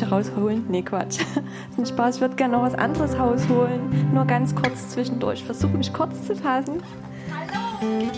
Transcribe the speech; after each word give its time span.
Peitsche 0.00 0.10
rausholen. 0.10 0.64
Nee, 0.68 0.82
Quatsch. 0.82 1.18
Das 1.34 1.72
ist 1.72 1.78
ein 1.78 1.86
Spaß. 1.86 2.14
Ich 2.16 2.20
würde 2.20 2.36
gerne 2.36 2.56
noch 2.56 2.62
was 2.62 2.74
anderes 2.74 3.18
rausholen. 3.18 4.12
Nur 4.12 4.24
ganz 4.24 4.54
kurz 4.54 4.90
zwischendurch. 4.90 5.44
Versuche 5.44 5.76
mich 5.76 5.92
kurz 5.92 6.26
zu 6.26 6.34
fassen. 6.34 6.82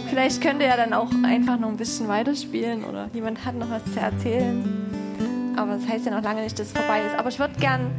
Vielleicht 0.08 0.40
könnt 0.40 0.60
ihr 0.60 0.68
ja 0.68 0.76
dann 0.76 0.92
auch 0.92 1.10
einfach 1.22 1.58
noch 1.58 1.68
ein 1.68 1.76
bisschen 1.76 2.08
weiterspielen 2.08 2.84
oder 2.84 3.08
jemand 3.12 3.44
hat 3.44 3.54
noch 3.54 3.70
was 3.70 3.84
zu 3.92 4.00
erzählen. 4.00 5.54
Aber 5.56 5.74
das 5.74 5.88
heißt 5.88 6.06
ja 6.06 6.12
noch 6.12 6.22
lange 6.22 6.42
nicht, 6.42 6.58
dass 6.58 6.68
es 6.68 6.72
vorbei 6.72 7.00
ist. 7.06 7.18
Aber 7.18 7.28
ich 7.28 7.38
würde 7.38 7.54
gern 7.60 7.90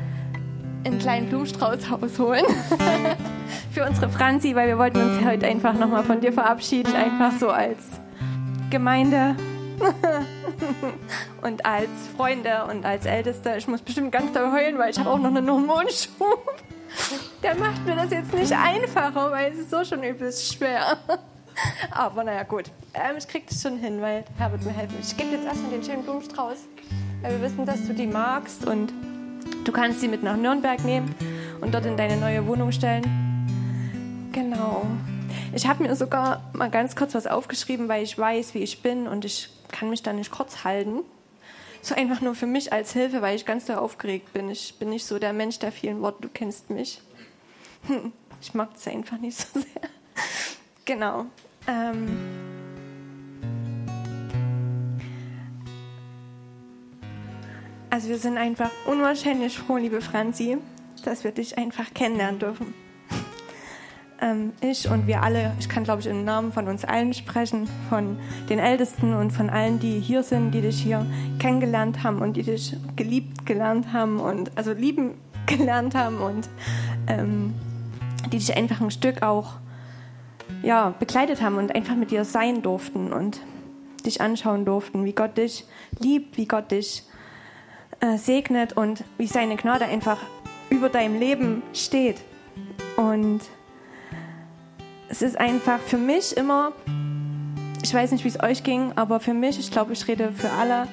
einen 0.86 1.00
kleinen 1.00 1.30
Blumenstrauß 1.30 1.92
rausholen 1.92 2.46
für 3.72 3.86
unsere 3.88 4.10
Franzi, 4.10 4.56
weil 4.56 4.68
wir 4.68 4.78
wollten 4.78 4.98
uns 4.98 5.24
heute 5.24 5.48
einfach 5.48 5.74
nochmal 5.74 6.04
von 6.04 6.20
dir 6.20 6.34
verabschieden, 6.34 6.94
einfach 6.94 7.32
so 7.40 7.50
als 7.50 7.80
Gemeinde 8.70 9.36
und 11.42 11.66
als 11.66 11.90
Freunde 12.16 12.66
und 12.70 12.86
als 12.86 13.06
Älteste. 13.06 13.56
Ich 13.58 13.68
muss 13.68 13.82
bestimmt 13.82 14.12
ganz 14.12 14.32
doll 14.34 14.52
heulen, 14.52 14.78
weil 14.78 14.90
ich 14.92 15.00
habe 15.00 15.10
auch 15.10 15.18
noch 15.18 15.34
einen 15.34 15.50
Hormonschub. 15.50 16.62
Der 17.42 17.56
macht 17.56 17.86
mir 17.86 17.96
das 17.96 18.12
jetzt 18.12 18.34
nicht 18.34 18.54
einfacher, 18.54 19.32
weil 19.32 19.52
es 19.52 19.60
ist 19.60 19.72
so 19.72 19.84
schon 19.84 20.04
übelst 20.04 20.54
schwer. 20.54 20.98
Aber 21.92 22.24
naja, 22.24 22.44
gut. 22.44 22.66
Ähm, 22.94 23.16
ich 23.18 23.28
krieg 23.28 23.48
das 23.48 23.62
schon 23.62 23.78
hin, 23.78 24.02
weil 24.02 24.24
Herr 24.38 24.52
wird 24.52 24.64
mir 24.64 24.72
helfen. 24.72 24.98
Ich 25.02 25.16
gebe 25.16 25.32
jetzt 25.32 25.46
erstmal 25.46 25.72
den 25.72 25.84
schönen 25.84 26.04
Blumenstrauß, 26.04 26.58
weil 27.22 27.32
wir 27.32 27.42
wissen, 27.42 27.66
dass 27.66 27.86
du 27.86 27.94
die 27.94 28.08
magst 28.08 28.66
und 28.66 28.94
du 29.64 29.72
kannst 29.72 30.02
sie 30.02 30.08
mit 30.08 30.24
nach 30.24 30.38
Nürnberg 30.38 30.84
nehmen 30.84 31.14
und 31.62 31.74
dort 31.74 31.86
in 31.86 31.98
deine 31.98 32.18
neue 32.18 32.46
Wohnung 32.48 32.72
stellen. 32.72 33.04
Genau. 34.32 34.86
Ich 35.54 35.68
habe 35.68 35.84
mir 35.84 35.96
sogar 35.96 36.50
mal 36.54 36.70
ganz 36.70 36.96
kurz 36.96 37.14
was 37.14 37.28
aufgeschrieben, 37.28 37.88
weil 37.88 38.04
ich 38.04 38.18
weiß, 38.18 38.54
wie 38.56 38.60
ich 38.60 38.82
bin 38.82 39.08
und 39.08 39.26
ich 39.26 39.50
kann 39.74 39.90
mich 39.90 40.04
da 40.04 40.14
nicht 40.14 40.32
kurz 40.32 40.64
halten. 40.64 41.02
So 41.82 41.96
einfach 41.96 42.22
nur 42.22 42.34
für 42.34 42.46
mich 42.46 42.72
als 42.72 42.94
Hilfe, 42.94 43.22
weil 43.22 43.36
ich 43.36 43.46
ganz 43.46 43.66
da 43.66 43.80
aufgeregt 43.80 44.32
bin. 44.32 44.50
Ich 44.50 44.76
bin 44.80 44.90
nicht 44.90 45.06
so 45.06 45.20
der 45.20 45.34
Mensch 45.34 45.60
der 45.60 45.74
vielen 45.74 46.02
Worte, 46.02 46.22
du 46.22 46.30
kennst 46.30 46.70
mich. 46.70 47.02
Hm, 47.88 48.14
ich 48.40 48.54
mag 48.54 48.74
das 48.74 48.88
einfach 48.88 49.18
nicht 49.18 49.38
so 49.38 49.60
sehr. 49.60 49.90
Genau. 50.86 51.28
Ähm 51.66 52.10
also 57.90 58.10
wir 58.10 58.18
sind 58.18 58.38
einfach 58.38 58.70
unwahrscheinlich 58.86 59.58
froh, 59.58 59.78
liebe 59.78 60.02
Franzi, 60.02 60.58
dass 61.06 61.24
wir 61.24 61.32
dich 61.32 61.58
einfach 61.58 61.94
kennenlernen 61.94 62.40
dürfen. 62.40 62.74
Ähm, 64.24 64.54
ich 64.62 64.90
und 64.90 65.06
wir 65.06 65.22
alle, 65.22 65.52
ich 65.60 65.68
kann 65.68 65.84
glaube 65.84 66.00
ich 66.00 66.08
im 66.08 66.24
Namen 66.24 66.54
von 66.54 66.70
uns 66.70 66.86
allen 66.86 67.14
sprechen, 67.14 67.68
von 67.90 68.18
den 68.50 68.58
Ältesten 68.58 69.14
und 69.14 69.32
von 69.32 69.50
allen, 69.50 69.80
die 69.80 70.00
hier 70.00 70.24
sind, 70.24 70.52
die 70.52 70.62
dich 70.62 70.82
hier 70.82 71.06
kennengelernt 71.40 72.04
haben 72.04 72.20
und 72.20 72.38
die 72.38 72.44
dich 72.44 72.78
geliebt 72.96 73.46
gelernt 73.46 73.92
haben 73.92 74.22
und 74.22 74.58
also 74.58 74.72
lieben 74.72 75.16
gelernt 75.46 75.94
haben 75.94 76.20
und 76.20 76.48
ähm, 77.08 77.54
die 78.32 78.38
dich 78.38 78.56
einfach 78.56 78.80
ein 78.80 78.92
Stück 78.92 79.22
auch 79.22 79.56
ja, 80.62 80.94
begleitet 80.98 81.42
haben 81.42 81.58
und 81.58 81.76
einfach 81.76 81.96
mit 81.96 82.12
dir 82.12 82.24
sein 82.24 82.62
durften 82.62 83.12
und 83.12 83.42
dich 84.06 84.22
anschauen 84.22 84.64
durften, 84.64 85.04
wie 85.04 85.12
Gott 85.12 85.38
dich 85.38 85.66
liebt, 86.00 86.38
wie 86.38 86.46
Gott 86.46 86.72
dich 86.72 87.04
äh, 88.00 88.18
segnet 88.18 88.72
und 88.78 89.04
wie 89.18 89.28
seine 89.28 89.58
Gnade 89.58 89.84
einfach 89.84 90.20
über 90.70 90.88
deinem 90.88 91.20
Leben 91.20 91.62
steht. 91.74 92.22
Und 92.96 93.42
es 95.14 95.22
ist 95.22 95.40
einfach 95.40 95.80
für 95.80 96.00
mich 96.00 96.36
immer, 96.36 96.72
ich 97.84 97.94
weiß 97.94 98.12
nicht, 98.14 98.24
wie 98.24 98.30
es 98.30 98.42
euch 98.42 98.64
ging, 98.64 98.94
aber 98.96 99.20
für 99.20 99.36
mich, 99.36 99.60
ich 99.60 99.70
glaube, 99.70 99.94
ich 99.94 100.08
rede 100.08 100.32
für 100.32 100.50
alle, 100.50 100.88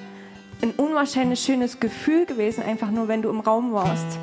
ein 0.61 0.73
unwahrscheinlich 0.73 1.41
schönes 1.41 1.81
Gefühl 1.81 2.27
gewesen, 2.27 2.63
einfach 2.63 2.91
nur, 2.91 3.09
wenn 3.09 3.23
du 3.23 3.31
im 3.31 3.41
Raum 3.41 3.73
warst. 3.73 4.19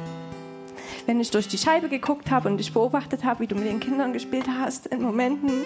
Wenn 1.08 1.20
ich 1.20 1.32
durch 1.32 1.48
die 1.48 1.58
Scheibe 1.58 1.89
geguckt 1.89 2.30
habe 2.30 2.48
und 2.48 2.58
dich 2.58 2.74
beobachtet 2.74 3.24
habe, 3.24 3.39
wie 3.39 3.48
du 3.48 3.56
mit 3.56 3.66
den 3.66 3.80
Kindern 3.80 4.14
gespielt 4.14 4.45
hast, 4.48 4.86
in 4.86 5.02
Momenten, 5.02 5.64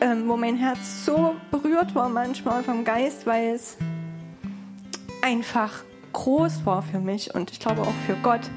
ähm, 0.00 0.26
wo 0.26 0.36
mein 0.36 0.56
Herz 0.56 1.04
so 1.04 1.36
berührt 1.52 1.94
war 1.94 2.08
manchmal 2.08 2.64
vom 2.64 2.84
Geist, 2.84 3.28
weil 3.28 3.54
es 3.54 3.76
einfach 5.22 5.84
groß 6.14 6.66
war 6.66 6.82
für 6.82 6.98
mich 6.98 7.32
und 7.32 7.52
ich 7.52 7.60
glaube 7.60 7.82
auch 7.82 7.94
für 8.08 8.16
Gott, 8.24 8.50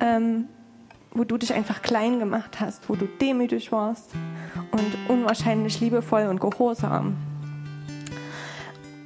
ähm, 0.00 0.48
wo 1.16 1.24
du 1.24 1.38
dich 1.38 1.54
einfach 1.54 1.80
klein 1.80 2.18
gemacht 2.18 2.60
hast, 2.60 2.88
wo 2.88 2.94
du 2.94 3.06
demütig 3.06 3.72
warst 3.72 4.10
und 4.70 4.96
unwahrscheinlich 5.08 5.80
liebevoll 5.80 6.26
und 6.26 6.40
gehorsam. 6.40 7.16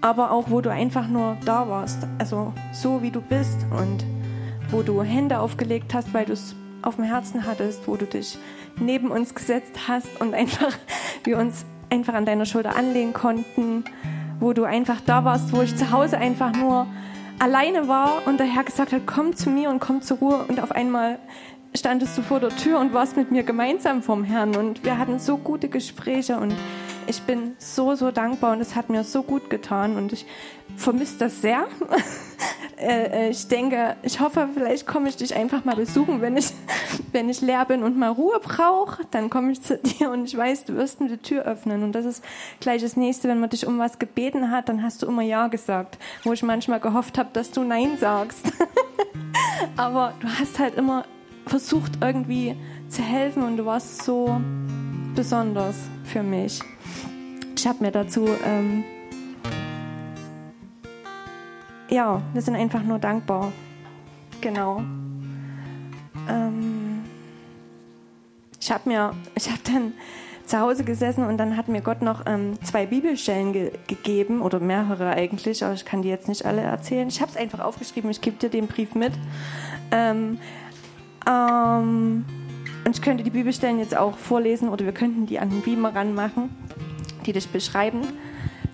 Aber 0.00 0.32
auch, 0.32 0.50
wo 0.50 0.61
du 0.61 0.72
einfach 0.72 1.06
nur 1.08 1.36
da 1.44 1.68
warst, 1.68 1.98
also 2.18 2.52
so 2.72 3.02
wie 3.02 3.11
du 3.11 3.20
bist 3.20 3.58
und 3.70 4.04
wo 4.70 4.82
du 4.82 5.02
Hände 5.02 5.38
aufgelegt 5.38 5.94
hast, 5.94 6.12
weil 6.12 6.24
du 6.24 6.32
es 6.32 6.54
auf 6.82 6.96
dem 6.96 7.04
Herzen 7.04 7.46
hattest, 7.46 7.86
wo 7.86 7.96
du 7.96 8.06
dich 8.06 8.38
neben 8.78 9.11
uns 9.11 9.34
gesetzt 9.34 9.88
hast 9.88 10.20
und 10.20 10.34
einfach 10.34 10.72
wir 11.24 11.38
uns 11.38 11.64
einfach 11.90 12.14
an 12.14 12.24
deiner 12.24 12.46
Schulter 12.46 12.74
anlehnen 12.74 13.12
konnten, 13.12 13.84
wo 14.40 14.52
du 14.52 14.64
einfach 14.64 15.00
da 15.04 15.24
warst, 15.24 15.52
wo 15.52 15.62
ich 15.62 15.76
zu 15.76 15.90
Hause 15.92 16.18
einfach 16.18 16.52
nur 16.56 16.86
alleine 17.40 17.88
war 17.88 18.26
und 18.26 18.38
der 18.38 18.46
Herr 18.46 18.64
gesagt 18.64 18.92
hat, 18.92 19.02
komm 19.06 19.34
zu 19.34 19.50
mir 19.50 19.70
und 19.70 19.80
komm 19.80 20.02
zur 20.02 20.18
Ruhe 20.18 20.44
und 20.48 20.61
auf 20.61 20.72
einmal 20.72 21.18
standest 21.74 22.18
du 22.18 22.22
vor 22.22 22.40
der 22.40 22.50
Tür 22.50 22.80
und 22.80 22.92
warst 22.92 23.16
mit 23.16 23.30
mir 23.30 23.42
gemeinsam 23.42 24.02
vom 24.02 24.24
Herrn 24.24 24.56
und 24.56 24.84
wir 24.84 24.98
hatten 24.98 25.18
so 25.18 25.36
gute 25.36 25.68
Gespräche 25.68 26.36
und 26.38 26.54
ich 27.06 27.22
bin 27.22 27.54
so, 27.58 27.94
so 27.94 28.10
dankbar 28.10 28.52
und 28.52 28.60
es 28.60 28.76
hat 28.76 28.88
mir 28.88 29.04
so 29.04 29.22
gut 29.22 29.50
getan 29.50 29.96
und 29.96 30.12
ich 30.12 30.26
vermisse 30.76 31.18
das 31.18 31.40
sehr. 31.40 31.66
Äh, 32.80 33.26
äh, 33.26 33.28
ich 33.28 33.46
denke, 33.46 33.96
ich 34.02 34.20
hoffe, 34.20 34.48
vielleicht 34.54 34.86
komme 34.86 35.10
ich 35.10 35.16
dich 35.16 35.34
einfach 35.36 35.66
mal 35.66 35.76
besuchen, 35.76 36.22
wenn 36.22 36.38
ich, 36.38 36.46
wenn 37.12 37.28
ich 37.28 37.42
leer 37.42 37.66
bin 37.66 37.82
und 37.82 37.98
mal 37.98 38.08
Ruhe 38.08 38.40
brauche, 38.42 39.04
dann 39.10 39.28
komme 39.28 39.52
ich 39.52 39.60
zu 39.60 39.76
dir 39.82 40.10
und 40.10 40.24
ich 40.24 40.34
weiß, 40.34 40.64
du 40.64 40.76
wirst 40.76 40.98
mir 40.98 41.08
die 41.08 41.18
Tür 41.18 41.42
öffnen 41.42 41.82
und 41.82 41.92
das 41.92 42.06
ist 42.06 42.24
gleich 42.58 42.80
das 42.80 42.96
nächste, 42.96 43.28
wenn 43.28 43.38
man 43.38 43.50
dich 43.50 43.66
um 43.66 43.78
was 43.78 43.98
gebeten 43.98 44.50
hat, 44.50 44.70
dann 44.70 44.82
hast 44.82 45.02
du 45.02 45.06
immer 45.06 45.20
Ja 45.20 45.48
gesagt, 45.48 45.98
wo 46.24 46.32
ich 46.32 46.42
manchmal 46.42 46.80
gehofft 46.80 47.18
habe, 47.18 47.28
dass 47.34 47.50
du 47.50 47.64
Nein 47.64 47.98
sagst. 47.98 48.50
Aber 49.76 50.14
du 50.20 50.28
hast 50.28 50.58
halt 50.58 50.76
immer 50.76 51.04
versucht 51.51 51.98
irgendwie 52.01 52.55
zu 52.88 53.03
helfen 53.03 53.42
und 53.42 53.57
du 53.57 53.66
warst 53.66 54.05
so 54.05 54.40
besonders 55.16 55.76
für 56.05 56.22
mich. 56.22 56.61
Ich 57.57 57.66
habe 57.66 57.82
mir 57.82 57.90
dazu, 57.90 58.28
ähm, 58.46 58.84
ja, 61.90 62.22
wir 62.32 62.40
sind 62.40 62.55
einfach 62.55 62.84
nur 62.84 63.01
dankbar. 63.01 63.53
Genau. 64.40 64.78
Ähm, 66.28 67.01
ich 68.61 68.70
habe 68.70 68.88
mir, 68.88 69.12
ich 69.34 69.51
habe 69.51 69.61
dann 69.64 69.92
zu 70.46 70.61
Hause 70.61 70.84
gesessen 70.84 71.24
und 71.24 71.36
dann 71.36 71.57
hat 71.57 71.66
mir 71.66 71.80
Gott 71.80 72.01
noch 72.01 72.26
ähm, 72.26 72.62
zwei 72.62 72.86
Bibelstellen 72.86 73.53
ge 73.53 73.72
gegeben 73.88 74.40
oder 74.40 74.61
mehrere 74.61 75.11
eigentlich, 75.11 75.64
aber 75.64 75.74
ich 75.74 75.84
kann 75.84 76.03
die 76.03 76.09
jetzt 76.09 76.28
nicht 76.28 76.46
alle 76.46 76.62
erzählen. 76.62 77.09
Ich 77.09 77.20
habe 77.20 77.30
es 77.32 77.36
einfach 77.36 77.59
aufgeschrieben, 77.59 78.11
ich 78.11 78.20
gebe 78.20 78.36
dir 78.36 78.51
den 78.51 78.68
Brief 78.68 78.94
mit. 78.94 79.12
Ähm, 79.90 80.38
ähm, 81.30 82.24
und 82.84 82.96
ich 82.96 83.02
könnte 83.02 83.22
die 83.22 83.30
Bibelstellen 83.30 83.78
jetzt 83.78 83.96
auch 83.96 84.18
vorlesen 84.18 84.68
oder 84.68 84.84
wir 84.84 84.92
könnten 84.92 85.26
die 85.26 85.38
an 85.38 85.50
den 85.50 85.60
Beamer 85.60 85.94
ranmachen 85.94 86.50
die 87.26 87.32
dich 87.32 87.48
beschreiben. 87.48 88.02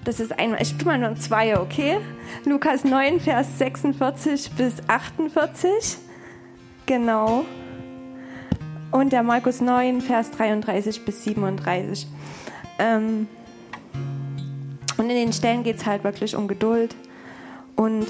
Das 0.04 0.20
ist 0.20 0.38
einmal, 0.38 0.62
ich 0.62 0.76
tue 0.76 0.86
mal 0.86 0.98
nur 0.98 1.16
zwei, 1.16 1.58
okay? 1.58 1.98
Lukas 2.44 2.84
9, 2.84 3.20
Vers 3.20 3.58
46 3.58 4.52
bis 4.52 4.74
48. 4.86 5.98
Genau. 6.86 7.44
Und 8.92 9.12
der 9.12 9.22
Markus 9.22 9.60
9, 9.60 10.00
Vers 10.00 10.30
33 10.30 11.04
bis 11.04 11.24
37. 11.24 12.06
Ähm, 12.78 13.26
und 14.96 15.10
in 15.10 15.16
den 15.16 15.32
Stellen 15.32 15.64
geht 15.64 15.76
es 15.76 15.86
halt 15.86 16.04
wirklich 16.04 16.36
um 16.36 16.46
Geduld. 16.46 16.94
Und 17.74 18.06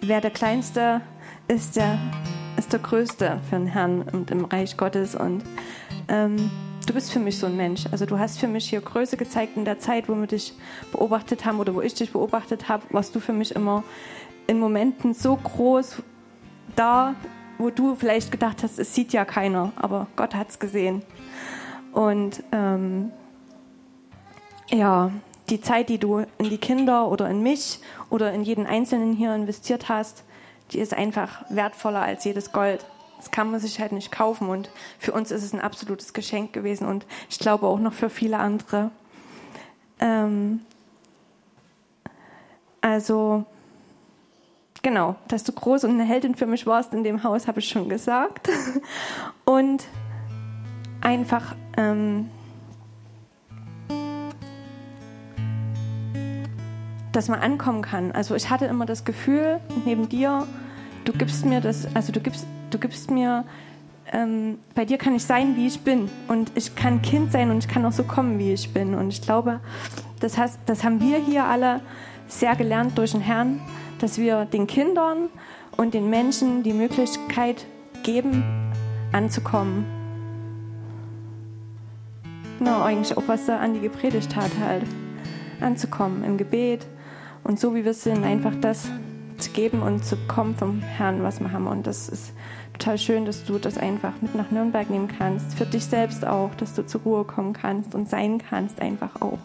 wer 0.00 0.20
der 0.20 0.30
Kleinste 0.30 1.00
ist, 1.46 1.76
der 1.76 1.98
ist 2.56 2.72
der 2.72 2.80
Größte 2.80 3.40
für 3.48 3.56
den 3.56 3.66
Herrn 3.66 4.02
und 4.12 4.30
im 4.30 4.44
Reich 4.44 4.76
Gottes. 4.76 5.14
Und 5.14 5.42
ähm, 6.08 6.50
du 6.86 6.94
bist 6.94 7.12
für 7.12 7.18
mich 7.18 7.38
so 7.38 7.46
ein 7.46 7.56
Mensch. 7.56 7.84
Also 7.90 8.06
du 8.06 8.18
hast 8.18 8.38
für 8.38 8.48
mich 8.48 8.68
hier 8.68 8.80
Größe 8.80 9.16
gezeigt 9.16 9.56
in 9.56 9.64
der 9.64 9.78
Zeit, 9.78 10.08
wo 10.08 10.14
wir 10.14 10.26
dich 10.26 10.54
beobachtet 10.92 11.44
haben 11.44 11.60
oder 11.60 11.74
wo 11.74 11.80
ich 11.80 11.94
dich 11.94 12.12
beobachtet 12.12 12.68
habe, 12.68 12.84
warst 12.90 13.14
du 13.14 13.20
für 13.20 13.32
mich 13.32 13.54
immer 13.54 13.82
in 14.46 14.58
Momenten 14.58 15.14
so 15.14 15.36
groß 15.36 16.02
da, 16.76 17.14
wo 17.58 17.70
du 17.70 17.94
vielleicht 17.94 18.30
gedacht 18.30 18.62
hast, 18.62 18.78
es 18.78 18.94
sieht 18.94 19.12
ja 19.12 19.24
keiner, 19.24 19.72
aber 19.76 20.06
Gott 20.16 20.34
hat 20.34 20.50
es 20.50 20.58
gesehen. 20.58 21.02
Und 21.92 22.42
ähm, 22.52 23.12
ja, 24.70 25.12
die 25.48 25.60
Zeit, 25.60 25.88
die 25.88 25.98
du 25.98 26.24
in 26.38 26.50
die 26.50 26.58
Kinder 26.58 27.08
oder 27.08 27.28
in 27.28 27.42
mich 27.42 27.80
oder 28.10 28.32
in 28.32 28.42
jeden 28.42 28.66
Einzelnen 28.66 29.12
hier 29.12 29.34
investiert 29.34 29.88
hast, 29.88 30.24
die 30.72 30.78
ist 30.78 30.94
einfach 30.94 31.44
wertvoller 31.48 32.02
als 32.02 32.24
jedes 32.24 32.52
Gold. 32.52 32.84
Das 33.18 33.30
kann 33.30 33.50
man 33.50 33.60
sich 33.60 33.80
halt 33.80 33.92
nicht 33.92 34.12
kaufen 34.12 34.48
und 34.48 34.70
für 34.98 35.12
uns 35.12 35.30
ist 35.30 35.42
es 35.42 35.52
ein 35.52 35.60
absolutes 35.60 36.12
Geschenk 36.12 36.52
gewesen 36.52 36.86
und 36.86 37.06
ich 37.30 37.38
glaube 37.38 37.66
auch 37.66 37.78
noch 37.78 37.92
für 37.92 38.10
viele 38.10 38.38
andere. 38.38 38.90
Ähm 40.00 40.60
also 42.80 43.46
genau, 44.82 45.16
dass 45.28 45.42
du 45.42 45.52
groß 45.52 45.84
und 45.84 45.92
eine 45.92 46.04
Heldin 46.04 46.34
für 46.34 46.46
mich 46.46 46.66
warst 46.66 46.92
in 46.92 47.02
dem 47.02 47.24
Haus, 47.24 47.48
habe 47.48 47.60
ich 47.60 47.68
schon 47.68 47.88
gesagt. 47.88 48.50
Und 49.46 49.84
einfach 51.00 51.56
ähm, 51.76 52.28
dass 57.14 57.28
man 57.28 57.40
ankommen 57.40 57.82
kann. 57.82 58.12
Also 58.12 58.34
ich 58.34 58.50
hatte 58.50 58.66
immer 58.66 58.86
das 58.86 59.04
Gefühl, 59.04 59.60
neben 59.84 60.08
dir, 60.08 60.46
du 61.04 61.12
gibst 61.12 61.46
mir 61.46 61.60
das, 61.60 61.88
also 61.94 62.12
du 62.12 62.20
gibst, 62.20 62.46
du 62.70 62.78
gibst 62.78 63.10
mir, 63.10 63.44
ähm, 64.12 64.58
bei 64.74 64.84
dir 64.84 64.98
kann 64.98 65.14
ich 65.14 65.24
sein, 65.24 65.56
wie 65.56 65.66
ich 65.66 65.80
bin. 65.80 66.10
Und 66.28 66.50
ich 66.56 66.74
kann 66.74 67.02
Kind 67.02 67.30
sein 67.32 67.50
und 67.50 67.58
ich 67.58 67.68
kann 67.68 67.84
auch 67.86 67.92
so 67.92 68.02
kommen, 68.02 68.38
wie 68.38 68.52
ich 68.52 68.72
bin. 68.72 68.94
Und 68.94 69.08
ich 69.08 69.22
glaube, 69.22 69.60
das, 70.20 70.36
heißt, 70.36 70.58
das 70.66 70.82
haben 70.82 71.00
wir 71.00 71.18
hier 71.18 71.44
alle 71.44 71.80
sehr 72.26 72.56
gelernt 72.56 72.98
durch 72.98 73.12
den 73.12 73.20
Herrn, 73.20 73.60
dass 74.00 74.18
wir 74.18 74.44
den 74.44 74.66
Kindern 74.66 75.28
und 75.76 75.94
den 75.94 76.10
Menschen 76.10 76.62
die 76.62 76.72
Möglichkeit 76.72 77.64
geben, 78.02 78.42
anzukommen. 79.12 79.84
Genau, 82.58 82.82
eigentlich 82.82 83.16
auch, 83.16 83.24
was 83.26 83.46
der 83.46 83.60
Andi 83.60 83.80
gepredigt 83.80 84.34
hat, 84.34 84.50
halt. 84.60 84.84
Anzukommen 85.60 86.24
im 86.24 86.36
Gebet, 86.36 86.86
und 87.44 87.60
so 87.60 87.74
wie 87.74 87.84
wir 87.84 87.94
sind, 87.94 88.24
einfach 88.24 88.54
das 88.60 88.88
zu 89.38 89.50
geben 89.50 89.82
und 89.82 90.04
zu 90.04 90.16
kommen 90.28 90.54
vom 90.54 90.80
Herrn, 90.80 91.22
was 91.22 91.40
wir 91.40 91.52
haben. 91.52 91.66
Und 91.66 91.86
das 91.86 92.08
ist 92.08 92.32
total 92.72 92.98
schön, 92.98 93.26
dass 93.26 93.44
du 93.44 93.58
das 93.58 93.76
einfach 93.76 94.12
mit 94.22 94.34
nach 94.34 94.50
Nürnberg 94.50 94.88
nehmen 94.88 95.08
kannst. 95.08 95.54
Für 95.54 95.66
dich 95.66 95.84
selbst 95.84 96.26
auch, 96.26 96.54
dass 96.54 96.74
du 96.74 96.86
zur 96.86 97.02
Ruhe 97.02 97.24
kommen 97.24 97.52
kannst 97.52 97.94
und 97.94 98.08
sein 98.08 98.38
kannst, 98.38 98.80
einfach 98.80 99.20
auch. 99.20 99.38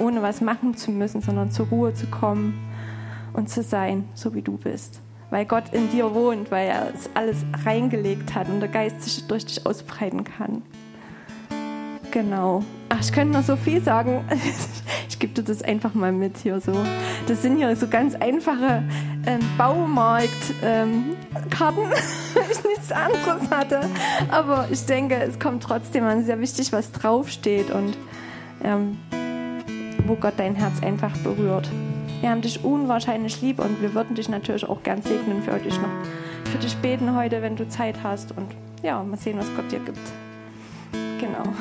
Ohne 0.00 0.22
was 0.22 0.40
machen 0.40 0.76
zu 0.76 0.90
müssen, 0.90 1.22
sondern 1.22 1.50
zur 1.50 1.66
Ruhe 1.68 1.94
zu 1.94 2.06
kommen 2.06 2.54
und 3.32 3.48
zu 3.48 3.62
sein, 3.62 4.08
so 4.14 4.34
wie 4.34 4.42
du 4.42 4.56
bist. 4.56 5.00
Weil 5.30 5.44
Gott 5.44 5.72
in 5.72 5.90
dir 5.90 6.14
wohnt, 6.14 6.50
weil 6.50 6.68
er 6.68 6.92
es 6.94 7.08
alles 7.14 7.44
reingelegt 7.64 8.34
hat 8.34 8.48
und 8.48 8.60
der 8.60 8.68
Geist 8.68 9.02
sich 9.02 9.26
durch 9.26 9.46
dich 9.46 9.66
ausbreiten 9.66 10.24
kann. 10.24 10.62
Genau. 12.10 12.62
Ach, 12.88 13.00
ich 13.00 13.12
könnte 13.12 13.38
noch 13.38 13.44
so 13.44 13.56
viel 13.56 13.82
sagen. 13.82 14.24
Ich 15.16 15.20
gebe 15.20 15.32
dir 15.32 15.44
das 15.44 15.62
einfach 15.62 15.94
mal 15.94 16.12
mit 16.12 16.36
hier 16.36 16.60
so. 16.60 16.74
Das 17.26 17.40
sind 17.40 17.56
hier 17.56 17.74
so 17.74 17.88
ganz 17.88 18.14
einfache 18.14 18.82
ähm, 19.24 19.40
Baumarktkarten, 19.56 20.34
ähm, 20.62 21.92
ich 22.50 22.62
nichts 22.62 22.92
anderes 22.92 23.50
hatte. 23.50 23.80
Aber 24.30 24.68
ich 24.70 24.84
denke, 24.84 25.14
es 25.14 25.38
kommt 25.38 25.62
trotzdem 25.62 26.04
an 26.04 26.22
sehr 26.22 26.38
wichtig, 26.38 26.70
was 26.70 26.92
draufsteht 26.92 27.70
und 27.70 27.96
ähm, 28.62 28.98
wo 30.06 30.16
Gott 30.16 30.34
dein 30.36 30.54
Herz 30.54 30.82
einfach 30.82 31.16
berührt. 31.20 31.70
Wir 32.20 32.28
haben 32.28 32.42
dich 32.42 32.62
unwahrscheinlich 32.62 33.40
lieb 33.40 33.58
und 33.58 33.80
wir 33.80 33.94
würden 33.94 34.16
dich 34.16 34.28
natürlich 34.28 34.68
auch 34.68 34.82
gern 34.82 35.00
segnen 35.00 35.42
für 35.42 35.58
dich 35.58 35.80
noch. 35.80 36.50
Für 36.52 36.58
dich 36.58 36.76
beten 36.76 37.16
heute, 37.16 37.40
wenn 37.40 37.56
du 37.56 37.66
Zeit 37.70 37.94
hast 38.02 38.36
und 38.36 38.48
ja, 38.82 39.02
mal 39.02 39.16
sehen, 39.16 39.38
was 39.38 39.48
Gott 39.56 39.72
dir 39.72 39.80
gibt. 39.80 39.98
Genau. 41.18 41.54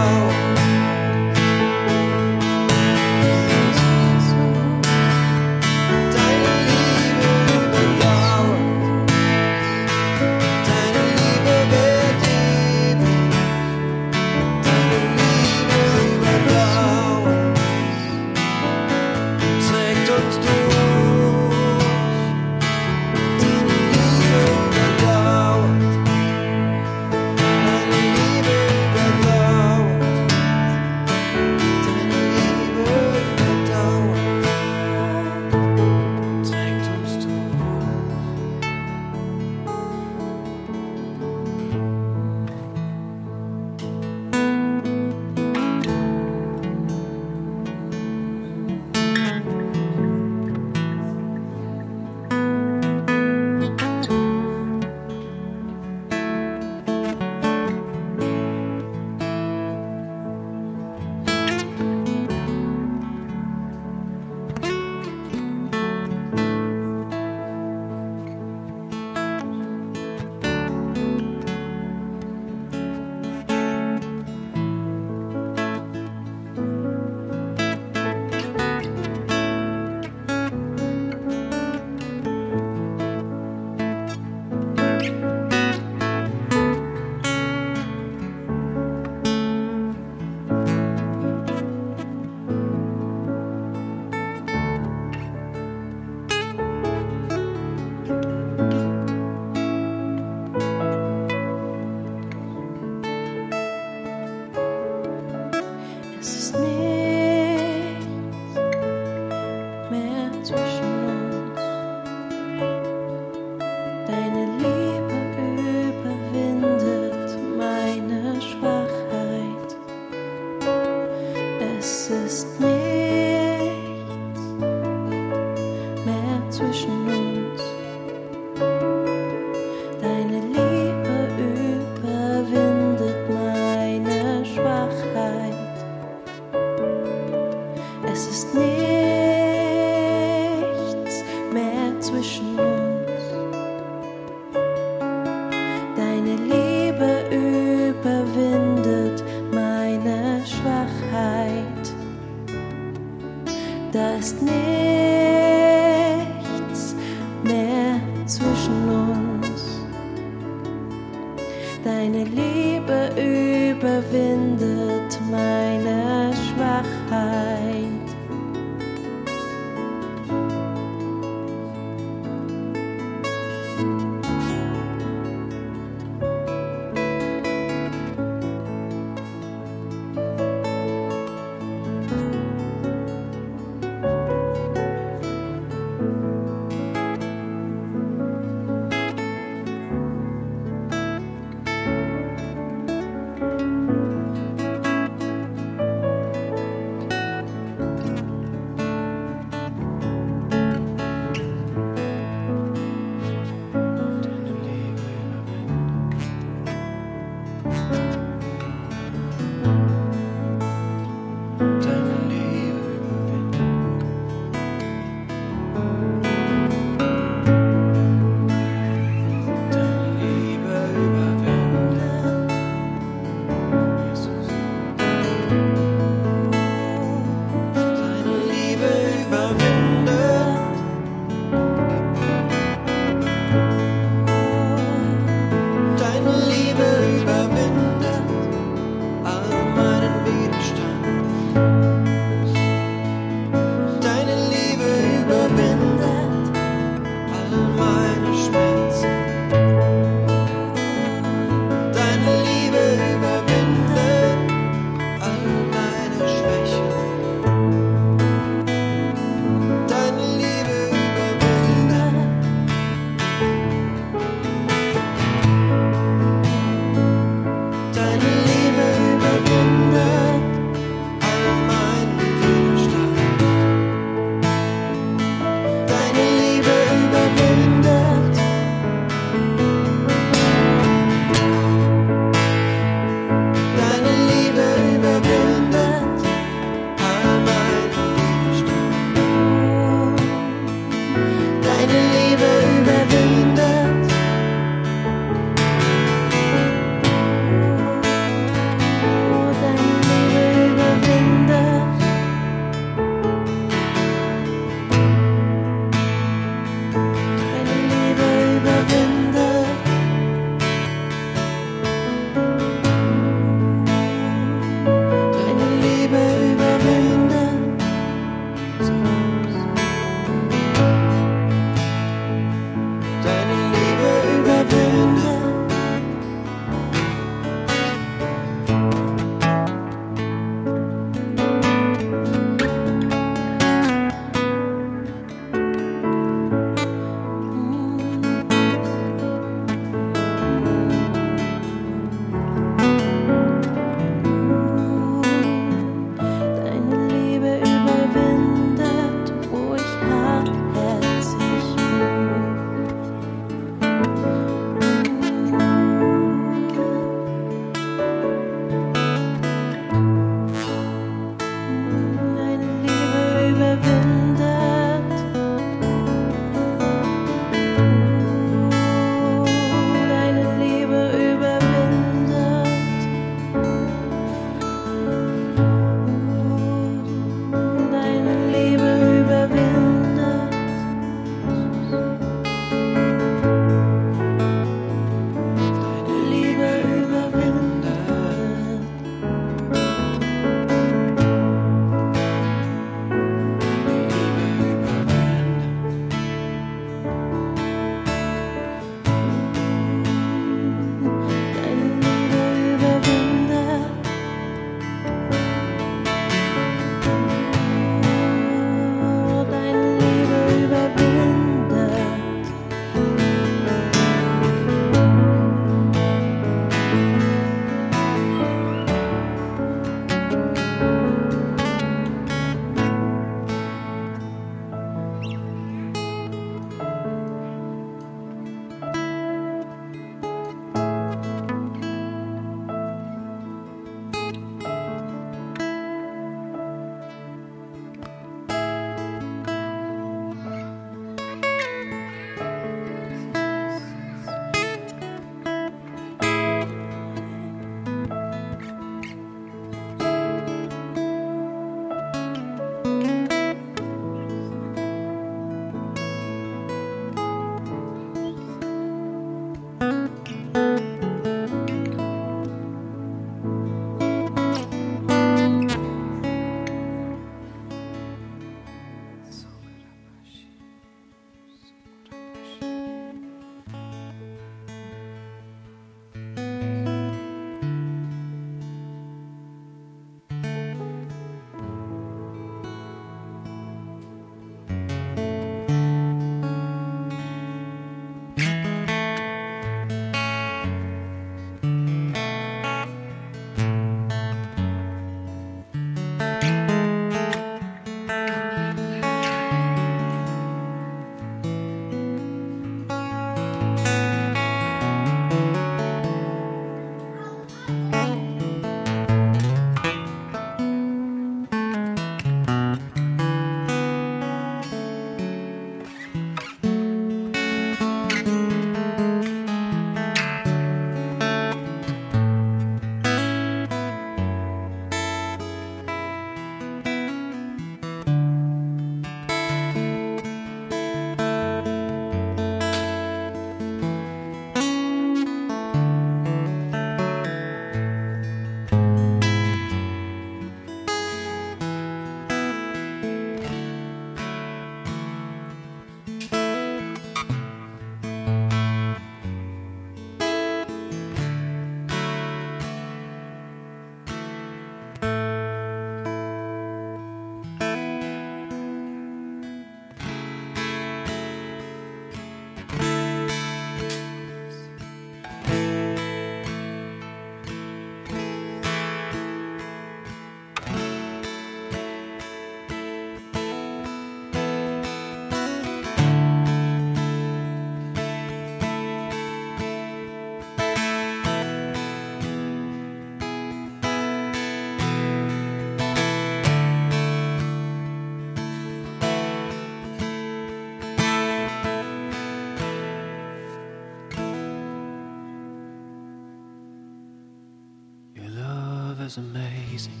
amazing, 599.18 600.00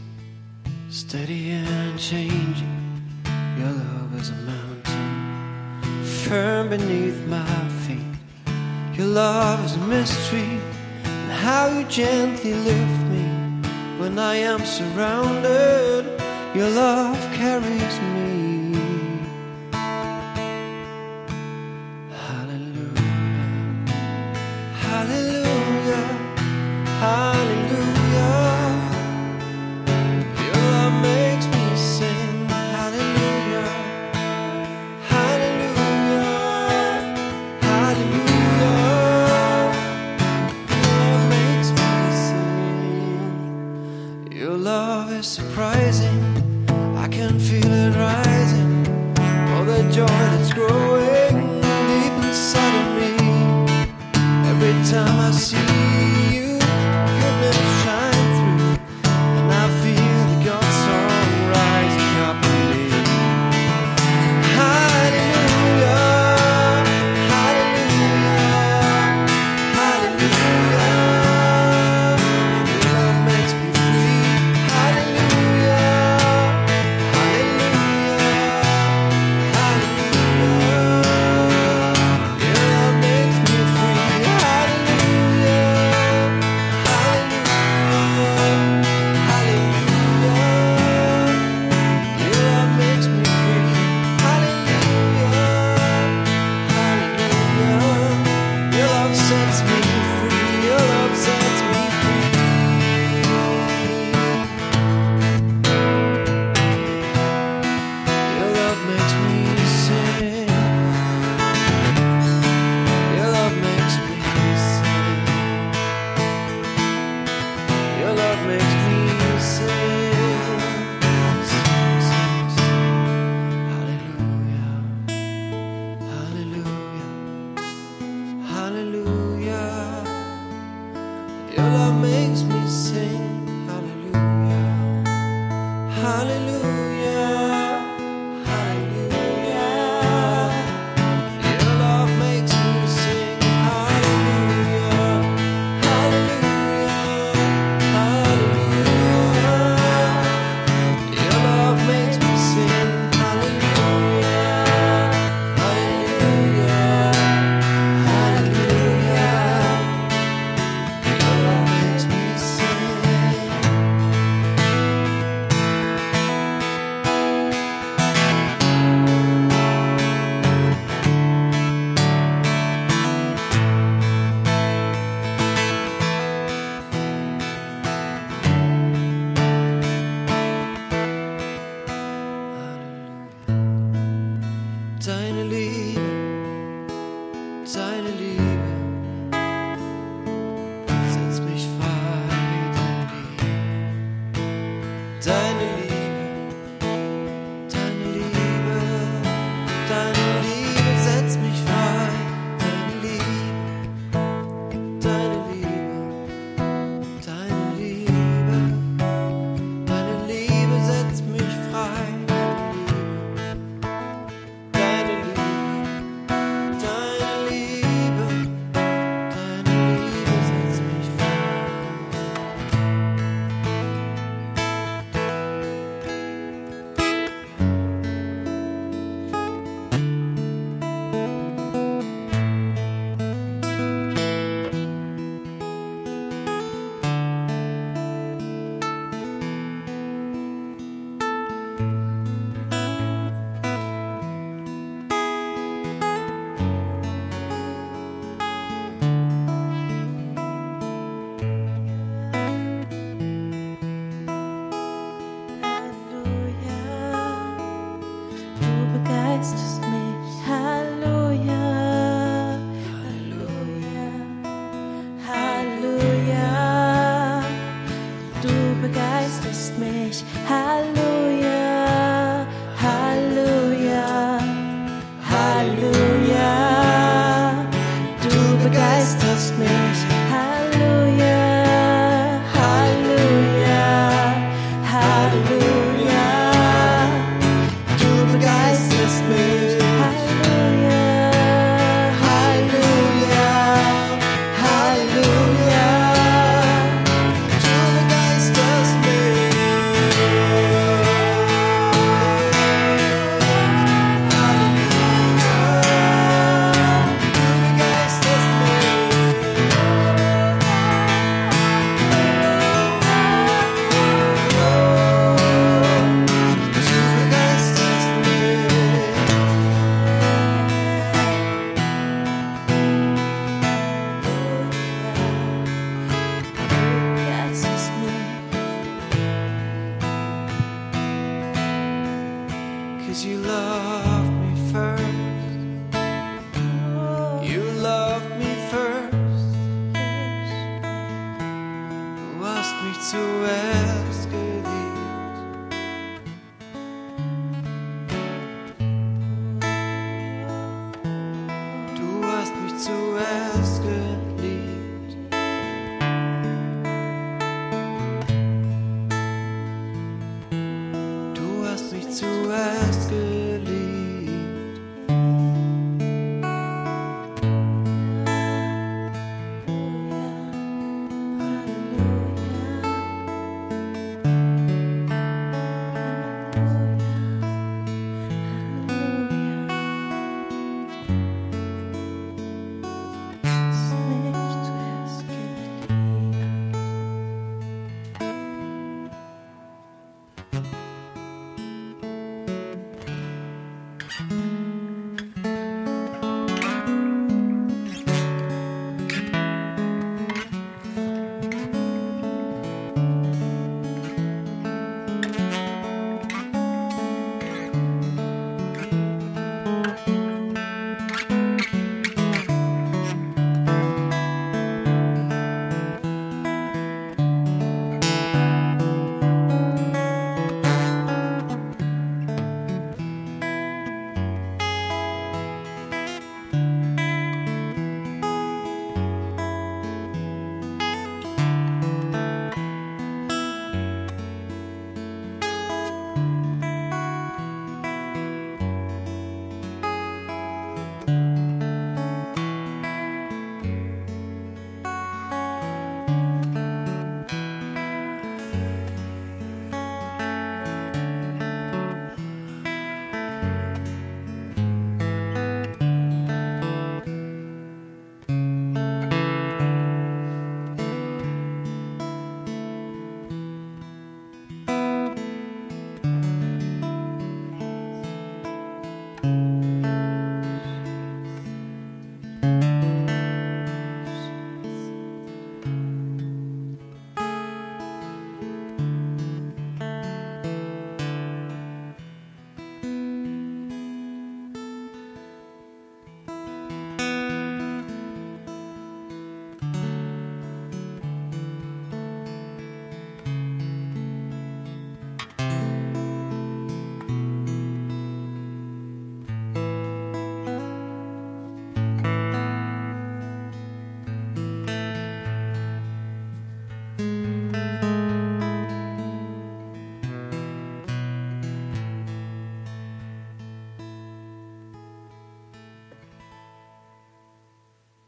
steady 0.90 1.50
and 1.50 1.98
changing. 1.98 3.02
Your 3.58 3.72
love 3.72 4.14
is 4.20 4.30
a 4.30 4.38
mountain, 4.52 6.04
firm 6.04 6.68
beneath 6.68 7.26
my 7.26 7.68
feet. 7.84 8.14
Your 8.94 9.08
love 9.08 9.64
is 9.64 9.74
a 9.74 9.78
mystery, 9.78 10.60
and 11.04 11.32
how 11.32 11.66
you 11.66 11.84
gently 11.88 12.54
lift 12.54 13.00
me 13.14 13.24
when 13.98 14.18
I 14.18 14.36
am 14.36 14.64
surrounded. 14.64 16.04
Your 16.54 16.70
love 16.70 17.18
carries 17.34 17.77
time 54.90 55.20
I 55.20 55.30
see 55.32 55.67